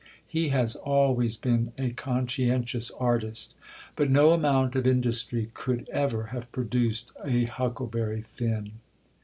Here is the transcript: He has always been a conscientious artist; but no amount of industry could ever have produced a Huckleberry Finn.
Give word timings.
He 0.27 0.49
has 0.49 0.75
always 0.75 1.37
been 1.37 1.73
a 1.77 1.91
conscientious 1.91 2.89
artist; 2.97 3.53
but 3.95 4.09
no 4.09 4.31
amount 4.31 4.75
of 4.75 4.87
industry 4.87 5.51
could 5.53 5.87
ever 5.89 6.23
have 6.33 6.51
produced 6.51 7.11
a 7.23 7.45
Huckleberry 7.45 8.23
Finn. 8.23 8.71